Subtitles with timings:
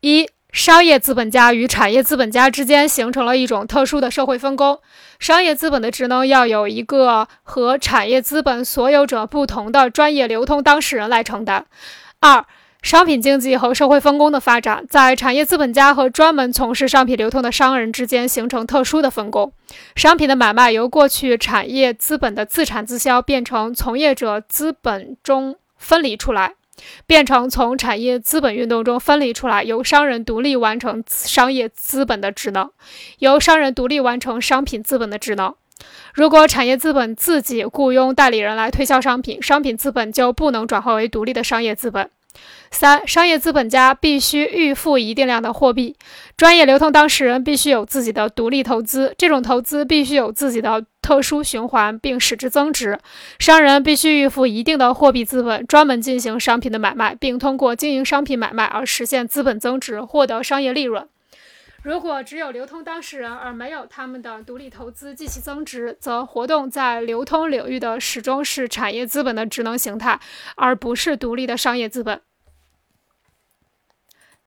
[0.00, 4.80] 一、商业资本家与产业资本家之间形成了一种特殊的社会分工，
[5.18, 11.66] 商业资本的职能要有一个和产业资本所有者不同的专业流通当事人来承担。
[12.20, 12.46] 二、
[12.80, 19.52] 商品经济和社会分工的发展，在产业资本家和专门从事商品流通的商人之间形成特殊的分工。
[19.96, 26.54] 商品的买卖由过去产业资本的自产自销，变成从业者资本中分离出来，
[27.06, 32.70] 变成从产业资本运动中分离出来，由商人独立完成商业资本的职能，
[33.18, 35.54] 由商人独立完成商品资本的职能。
[36.12, 42.10] 如果产业资本自己雇佣代理人来推销商品，商品资本就不能转化为独立的商业资本。
[42.70, 45.96] 三、商业资本家必须预付一定量的货币，
[46.36, 52.98] 专业流通当事人必须有自己的独立投资，这种投资必须有自己的特殊循环，并使之增值。
[53.38, 61.08] 商人必须预付一定的货币资本，专门进行商品的买卖，并通过经营商品买卖而实现资本增值，获得商业利润。
[61.82, 70.20] 如果只有流通当事人，而没有他们的独立投资及其增值，则活动在流通领域的始终是产业资本的职能形态，
[70.56, 72.20] 而不是独立的商业资本。